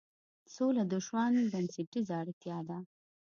[0.55, 2.77] سوله د ژوند بنسټیزه اړتیا ده